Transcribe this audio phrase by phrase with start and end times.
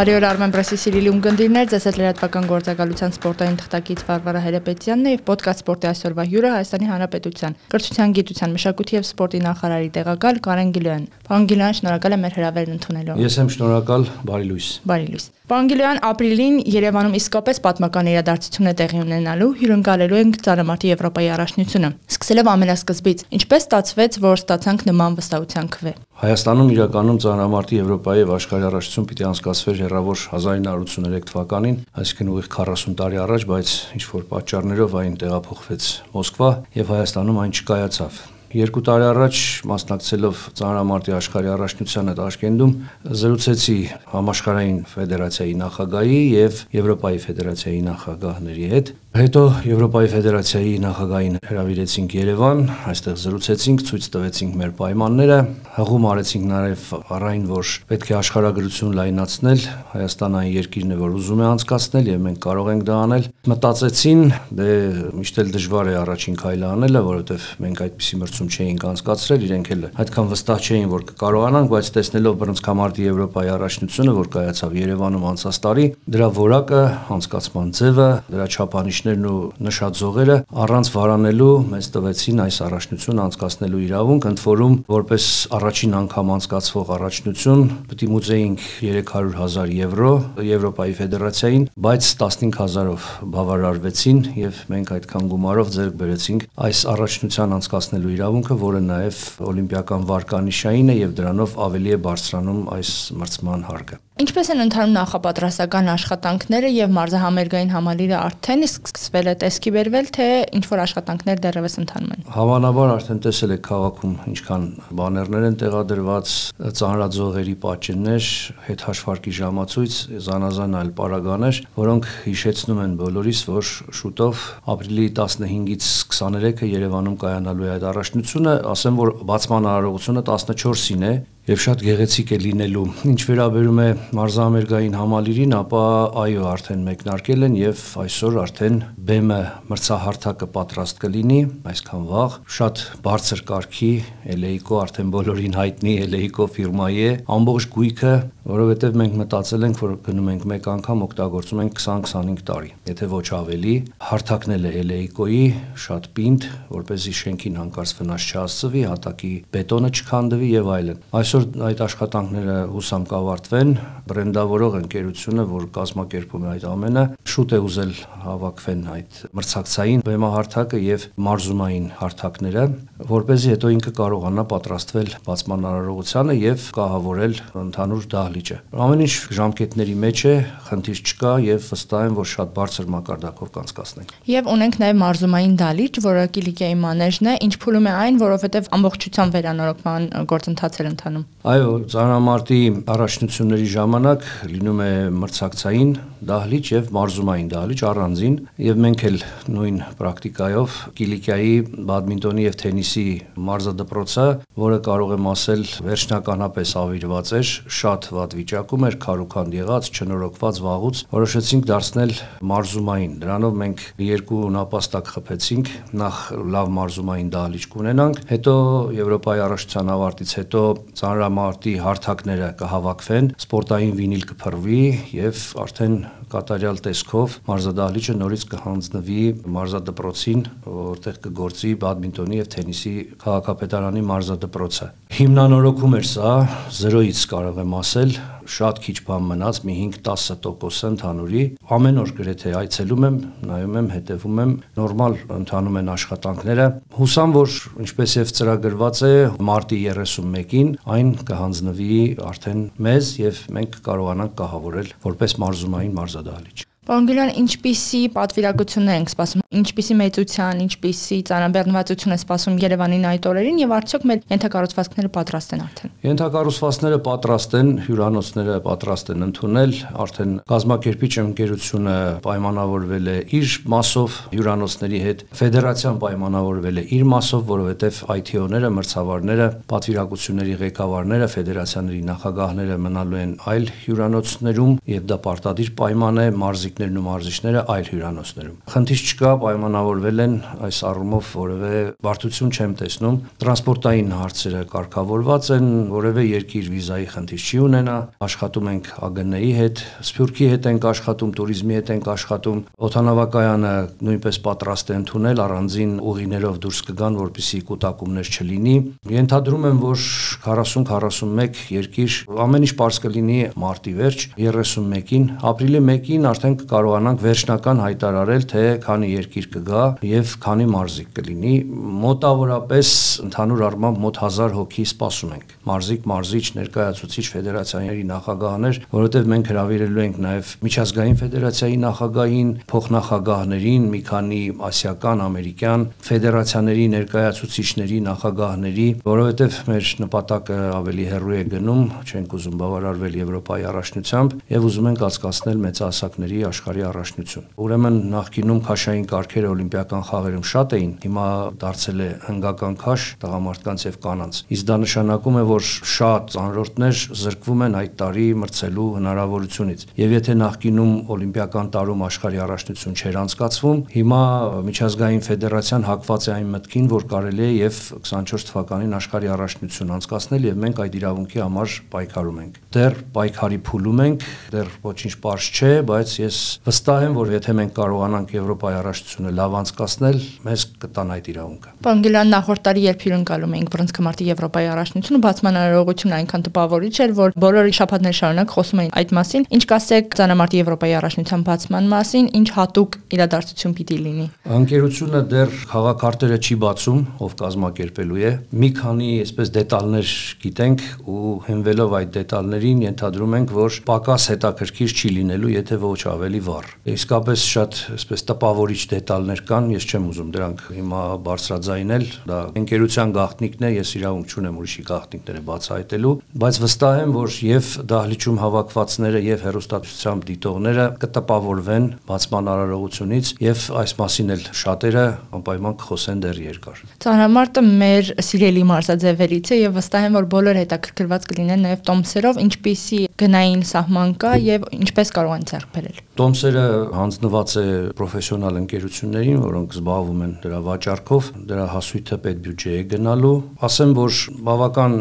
[0.00, 5.12] Բարի օր Armen Press-ի սիրելի ունկնդիրներ, ձեզ հետ լրատվական գործակալության սպորտային թղթակից Վարվարա Հերեպետյանն է
[5.12, 10.72] եւ ոդկաստ սպորտի այսօրվա հյուրը Հայաստանի Հանրապետության կրթության, գիտության, մշակույթի եւ սպորտի նախարարի տեղակալ Կարեն
[10.80, 15.26] Գիլոյան։ Պարոն Գիլոյան, շնորհակալ եմ մեր հրավերն ընդունելով։ Ես եմ շնորհակալ, բարի լույս։ Բարի լույս։
[15.50, 21.90] Պարոն Գիլոյան, ապրիլին Երևանում իսկապես պատմական իրադարձություն է տեղի ունենալու, հյուրընկալելու ենք ծանրամարտի Եվրոպայի առաջնությունը։
[22.14, 28.66] Սկսելով ամենասկզբից, ինչպես ստացվեց, որ ստացանք նման վստահության քվե։ Հայաստանում իրականում ծանրամարտի Եվրոպայի եւ աշխարհի
[28.68, 34.98] առաջություն պիտի անցկացվեր հերավոր 1983 թվականին, այսինքն ուղիղ 40 տարի առաջ, բայց ինչ որ պատճառներով
[35.00, 35.88] այն տեղափոխվեց
[36.18, 38.20] Մոսկվա եւ Հայաստանում այն չկայացավ։
[38.50, 39.40] Երկու տարի առաջ
[39.70, 42.72] մասնակցելով ծանրամարտի աշխարհի առաջնությանը Տաշկենտում
[43.20, 43.76] զրուցեցի
[44.10, 52.60] համաշխարհային ֆեդերացիայի նախագահի եւ Եվրոպայի ֆեդերացիայի նախագահների հետ Հետո Եվրոպայի Ֆեդերացիայի նախագահին հրավիրեցինք Երևան,
[52.92, 55.38] այստեղ զրուցեցինք, ցույց տվեցինք մեր պայմանները,
[55.74, 56.84] հղում արեցինք նաև
[57.16, 62.22] առայն, որ պետք է աշխարհագրություն լայնացնել, Հայաստանը այն երկիրն է, որ ուզում է անցկացնել եւ
[62.30, 64.22] մենք կարող ենք դա անել։ Մտածեցին,
[64.60, 64.70] դե
[65.18, 69.82] միշտ էլ դժվար է առաջին քայլը անելը, որովհետեւ մենք այդպիսի մրցում չէինք անցկացրել, իրենք էլ
[70.00, 75.86] այդքան վստահ չէին, որ կկարողանանք, բայց տեսնելով բռնցքամարտի Եվրոպայի առաջնությունը, որ կայացավ Երևանում անցած տարի,
[76.14, 83.20] դրա որակը, անցկացման ձևը, դրա չափանիշ բնակիչներն ու նշաձողերը առանց վարանելու մեզ տվեցին այս առաջնություն
[83.24, 85.24] անցկացնելու իրավունք, ընդ որում որպես
[85.56, 90.12] առաջին անգամ անցկացվող առաջնություն պետք է մուծեինք 300.000 եվրո
[90.50, 98.29] Եվրոպայի ֆեդերացիային, բայց 15000-ով բավարարվեցին եւ մենք այդքան գումարով ձեռք բերեցինք այս առաջնության անցկացնելու իրավունքը,
[98.60, 104.60] որը նաեւ օլիմպիական վարկանիշային է եւ դրանով ավելի է բարձրանում այս մրցման հարկը։ Ինչպես են
[104.66, 110.26] ընթանում նախապատրաստական աշխատանքները եւ մարզահամերգային համալիրը արդեն իսկ սկսվել է տեսքի վերվել, թե
[110.58, 114.66] ինչ որ աշխատանքներ դեռևս ընթանում են։ Հավանաբար արդեն տեսել եք քաղաքում ինչքան
[115.00, 116.34] բաներներ են տեղադրված,
[116.80, 118.28] ծանրաձողերի պատճեններ,
[118.68, 119.96] հետ հաշվարկի ժամացույց,
[120.28, 123.72] զանազան այլ պարագաներ, որոնք հիշեցնում են բոլորիս, որ
[124.04, 131.14] շուտով ապրիլի 15-ից 23-ը Երևանում կայանալու է այդ առաջնությունը, ասեմ որ բացման արարողությունը 14-ին է,
[131.48, 133.86] եւ շատ գեղեցիկ է լինելու։ Ինչ վերաբերում է
[134.18, 135.84] մարզամերգային համալիրին, ապա
[136.20, 138.76] այո, արդեն մեկնարկել են եւ այսօր արդեն
[139.08, 139.38] բեմը
[139.70, 141.40] մրցահարթակը պատրաստ կլինի,
[141.70, 143.92] այսքան վաղ։ Շատ բարձր կարգի
[144.36, 148.12] Էլեիկո արդեն բոլորին հայտնի Էլեիկո ֆիրմայի է, ամբողջ գույքը,
[148.50, 153.26] որովհետեւ մենք մտածել ենք, որ գնում ենք մեկ անգամ օգտագործում ենք 20-25 տարի, եթե ոչ
[153.40, 153.74] ավելի։
[154.10, 155.44] Հարթակնել է Էլեիկոյի
[155.84, 161.29] շատ պինդ, որ เป զի շենքին հանկարծ վնաս չհասցվի, հատակի բետոնը չքանդվի եւ այլն։ Այսօր
[161.30, 163.68] Այսօր այդ աշխատանքները հուսամ կավարտվեն,
[164.10, 167.92] բրենդավորող ընկերությունը, որ կազմակերպում է այդ ամենը, շուտ է ուզել
[168.24, 172.64] հավաքվեն այդ մրցակցային բեմահարթակը եւ մարզումային հարթակները,
[173.10, 179.14] որ เป զի հետո ինքը կարողանա պատրաստվել բացման արարողությանը եւ կահավորել ընդհանուր դահլիճը։ Ամեն ինչ
[179.38, 180.34] ժամկետների մեջ է,
[180.66, 186.02] խնդիր չկա եւ վստահ եմ, որ շատ բարձր մակարդակով կանցկացնենք։ Եվ ունենք նաեւ մարզումային դահլիճ,
[186.10, 191.19] որը Կիլիկիայի մանեժն է, ինչ փուլում է այն, որովհետեւ ամբողջությամբ վերանորոգման գործընթաց էր ընթանում։
[191.50, 192.60] Այո, ծանրամարտի
[192.94, 195.92] առաջնությունների ժամանակ լինում է մրցակցային
[196.28, 199.16] դահլիճ եւ մարզումային դահլիճ առանձին եւ մենք էլ
[199.54, 201.54] նույն պրակտիկայով Կիլիկիայի
[201.90, 203.04] բադմինտոնի եւ թենիսի
[203.48, 204.26] մարզադպրոցը,
[204.60, 211.02] որը կարող եմ ասել վերջնականապես ավիրված էր, շատ վատ վիճակում էր, քարուքանդ եղած, չնորոգված վաղուց,
[211.14, 212.14] որոշեցինք դարձնել
[212.50, 216.20] մարզումային։ Դրանով մենք երկու նապաստակ խփեցինք, նախ
[216.56, 218.54] լավ մարզումային դահլիճ կունենանք, հետո
[219.00, 220.62] Եվրոպայի առաջության ավարտից հետո
[221.00, 224.82] ծանրամարտի հարթակները կհավաքվեն, սպորտային վինիլ կփռվի
[225.20, 226.00] եւ արդեն
[226.30, 229.22] կատարյալ տեսքով մարզադահլիճը նորից կհանձնվի
[229.56, 232.94] մարզադպրոցին, որտեղ կգործի բադմինտոնի եւ թենիսի
[233.24, 234.90] քաղաքապետարանի մարզադպրոցը։
[235.20, 236.34] Հիմնանորոգում էր սա,
[236.80, 238.14] 0-ից կարող եմ ասել,
[238.50, 241.44] շատ քիչ բան մնաց, մի 5-10% ընդհանուրի։
[241.76, 243.18] Ամեն օր գրեթե այցելում եմ,
[243.50, 246.66] նայում եմ, հետևում եմ, նորմալ ընթանում են աշխատանքները։
[247.00, 249.12] Հուսամ, որ ինչպես եւ ծրագրված է,
[249.50, 252.00] մարտի 31-ին այն կհանձնվի
[252.30, 259.42] արդեն մեզ եւ մենք կկարողանանք կահավորել որպես մարզումային մարզադահլիճ։ Պարոն Գիլյան, ինչպիսի պատվիրակություններ ենք սպասում,
[259.60, 265.62] ինչպիսի մեծության, ինչպիսի ծանրաբեռնվածություն է սպասում Երևանին այդ օրերին եւ արդյոք մեր ենթակառուցվածքները պատրաստ են
[265.62, 271.94] արդեն։ Ենթակառուցվածքները պատրաստ են, հյուրանոցները պատրաստ են ընդունել, արդեն գազམ་ակերպիչ ընկերությունը
[272.26, 280.58] պայմանավորվել է իր մասով հյուրանոցների հետ, ֆեդերացիան պայմանավորվել է իր մասով, որովհետեւ IT-օները, մրցավարները, պատվիրակությունների
[280.64, 287.04] ղեկավարները, ֆեդերացիաների նախագահները մնալու են այլ հյուրանոցներում եւ դա պարտադիր պայման է մարզիկ ակումբներն ու
[287.04, 290.34] մարզիչները այլ հյուրանոցներում։ Խնդիր չկա, պայմանավորվել են
[290.64, 297.60] այս առումով որևէ բարդություն չեմ տեսնում։ Տրանսպորտային հարցերը կարգավորված են, որևէ երկիր վիզայի խնդիր չի
[297.60, 302.58] ունենա։ Աշխատում ենք ԱԳՆ-ի հետ, Սփյուռքի հետ ենք աշխատում, туриզմի հետ ենք աշխատում։
[302.90, 303.74] Օթանավակայանը
[304.08, 308.76] նույնպես պատրաստ է ընդունել առանձին ուղիներով դուրս կգան, որպիսի կուտակումներ չլինի։
[309.20, 310.04] Ենթադրում եմ, որ
[310.46, 318.44] 40-41 երկիր ամեն ինչ པարզ կլինի մարտի վերջ 31-ին, ապրիլի 1-ին արդեն կկարողանանք վերջնական հայտարարել,
[318.50, 321.54] թե քանի երկիր կգա եւ քանի մարզիկ կլինի։
[322.00, 322.90] Մոտավորապես
[323.26, 330.04] ընդհանուր առմամբ մոտ 1000 հոգի սպասում ենք։ Մարզիկ, մարզիչ, ներկայացուցիչ ֆեդերացիաների նախագահներ, որովհետեւ մենք հրավիրելու
[330.04, 334.40] ենք նաեւ միջազգային ֆեդերացիայի նախագահին, փոխնախագահներին, մի քանի
[334.70, 343.18] ասիական, ամերիկյան ֆեդերացիաների ներկայացուցիչների, նախագահների, որովհետեւ մեր նպատակը ավելի հեռու է գնում, չենք ուզում բավարարվել
[343.20, 350.44] Եվրոպայի առաջնությամբ եւ ուզում ենք անցկացնել մեծահասակների աշխարհի առաջնություն։ Ուրեմն նախկինում քաշային կարգերը օլիմպիական խաղերում
[350.50, 351.26] շատ էին, հիմա
[351.60, 355.64] դարձել է հնգական քաշ տղամարդկանց եւ կանանց։ Իսկ դա նշանակում է, որ
[355.94, 362.98] շատ ծանրորդներ զրկվում են այդ տարի մրցելու հնարավորությունից։ Եվ եթե նախկինում օլիմպիական տարում աշխարհի առաջնություն
[363.00, 364.22] չէր անցկացվում, հիմա
[364.70, 367.80] միջազգային ֆեդերացիան հակված է այն մտքին, որ կարելի է եւ
[368.10, 374.02] 24 թվականին աշխարհի առաջնություն անցկացնել եւ մենք այդ իրավունքի համար պայքարում ենք։ Դեռ պայքարի փուլում
[374.06, 379.32] ենք, դեռ ոչինչ པարզ չէ, բայց ես վստահ եմ, որ եթե մենք կարողանանք Եվրոպայի առաջնությունը
[379.40, 384.68] լավ անցկացնել, մեզ կտան այդ իրավունքը։ Պարոն Գիլյան, նախորդ տարի երբ հյուրընկալում էինք բռնցքամարտի Եվրոպայի
[384.70, 389.62] առաջնությունը, բացման արարողությունը այնքան տպավորիչ էր, որ բոլորի շփաթներ շարունակ խոսում էին այդ մասին։ Ինչ
[389.70, 394.26] կասեք ցանամարտի Եվրոպայի առաջնության բացման մասին, ինչ հատուկ իրադարձություն պիտի լինի։
[394.60, 400.12] Անկերությունը դեռ խաղակարտերը չի բացում, ով կազմակերպելու է։ Մի քանի այսպես դետալներ
[400.44, 406.29] գիտենք ու հենվելով այդ դետալներին ենթադրում ենք, որ պակաս հետաքրքիր չի լինելու, եթե ոչ ավելի
[406.46, 413.14] վառ։ Իսկապես շատ այսպես տպավորիչ դետալներ կան, ես չեմ ուզում դրանք հիմա բարձրաձայնել, դա ընկերության
[413.16, 419.22] գաղտնիքն է, ես իրավունք չունեմ ուրիշի գաղտնիքները բացահայտելու, բայց վստահ եմ, որ եւ դահլիճում հավաքվածները
[419.26, 425.04] եւ հերոստատուսությամբ դիտողները կտպավորվեն բացման արարողությունից եւ այս մասին էլ շատերը
[425.40, 431.28] անպայման կխոսեն դեռ երկար։ Ծանրամարտը մեր սիրելի մարզաձևերից է եւ վստահ եմ, որ բոլոր հետաքրքրված
[431.30, 437.52] կլինեն նաեւ տոմսերով, ինչպիսի գնային սահման կա եւ ինչպես կարող են ձեռք բերել։ Տոմսերը հանձնված
[437.60, 437.64] է
[437.96, 443.32] պրոֆեսիոնալ ընկերություններին, որոնք զբաղվում են դրա վաճառքով, դրա հասույթը պետ բյուջե է գնալու։
[443.70, 444.18] Ասեմ, որ
[444.50, 444.96] բավական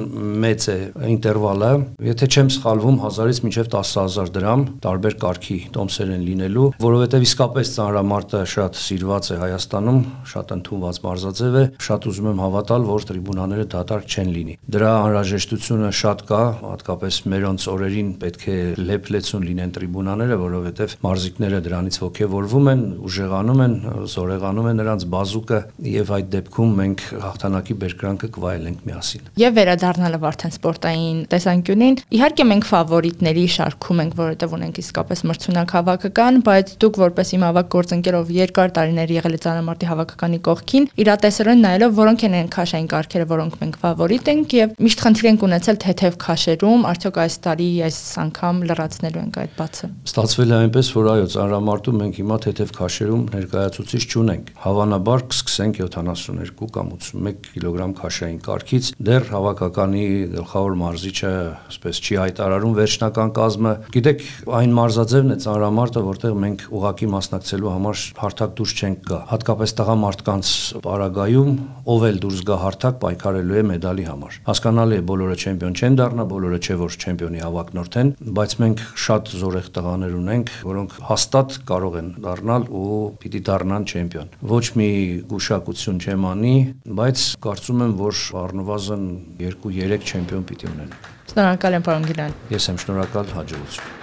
[0.46, 0.78] մեծ է
[1.10, 1.72] ինտերվալը,
[2.10, 8.44] եթե չեմ սխալվում, 1000-ից մինչև 10000 դրամ տարբեր կարգի տոմսեր են լինելու, որովհետև իսկապես ծանրամարտը
[8.54, 10.00] շատ սիրված է Հայաստանում,
[10.30, 15.92] շատ ընդունված մարզաձև է, շատ ուզում եմ հավատալ, որ տրիբունաները դատարկ չեն լինի։ Դրա անհրաժեշտությունը
[16.00, 18.58] շատ կա, հատկապես մերոնց օրերին պետք է
[18.90, 23.76] լեփլեցուն լինեն տրիբունաները, որովհետև մարզիկները դրանից ողջևորվում են, ուժեղանում են,
[24.14, 25.60] զորեղանում է նրանց բազուկը
[25.90, 32.68] եւ այդ դեպքում մենք հաղթանակի բերկրանքը կվայելենք միասին։ Եվ վերադառնալը Վարդան սպորտային տեսանկյունին, իհարկե մենք
[32.70, 38.74] ֆավորիտների շարքում ենք, որովհետեւ ունենք իսկապես մրցունակ հավաքական, բայց դուք որպես իմ ավակ գործընկերով երկար
[38.80, 43.80] տարիներ եղել եք ցանամարտի հավաքականի կողքին, իրատեսորեն նայելով որոնք են այն քաշային կարգերը, որոնք մենք
[43.84, 49.20] ֆավորիտ ենք եւ միշտ խնդիր ենք ունեցել թեթև քաշերում, արդյոք այս տարի այս անգամ լրացնելու
[49.20, 54.52] ենք այդ բացը։ Ստացվել է այնպես, որ այո, ծանրամարտում մենք հիմա թեթև քաշերում ներկայացուցիչ չունենք։
[54.64, 60.06] Հավանաբար կսկսենք 72 կամ 81 կիլոգրամ քաշային կարգից։ Դեռ հավաքականի
[60.36, 61.34] գլխավոր մարզիչը,
[61.70, 64.26] ասպես չի հայտարարում վերջնական կազմը։ Գիտեք,
[64.60, 70.54] այն մարզաձևն է ծանրամարտը, որտեղ մենք ուղակի մասնակցելու համար հարթակ դուրս չենք գա։ Հատկապես տղամարդկանց
[70.86, 71.52] պարագայում
[71.90, 76.26] ով էլ դուրս գա հարթակ պայքարելու է մեդալի համար։ Հասկանալի է, բոլորը չեմպիոն չեն դառնա,
[76.30, 82.00] բոլորը չէ որ չեմպիոնի հավակնորդ են, բայց մենք շատ զորեղ տղաներ ունենք, որոնք հաստատ կարող
[82.00, 84.90] են դառնալ ու պիտի դառնան չեմպիոն։ Ոչ մի
[85.32, 86.56] գուշակություն չեմ անի,
[87.00, 89.08] բայց կարծում եմ, որ առնվազն
[89.46, 93.99] 2-3 չեմպիոն պիտի ունենանք։ Շնորհակալ եմ, պարոն Գիլյան։ Ես եմ շնորհակալ հաջողություն։